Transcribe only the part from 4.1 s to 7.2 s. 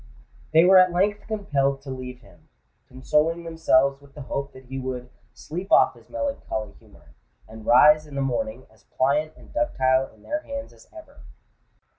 the hope that he would "sleep off his melancholy humour,"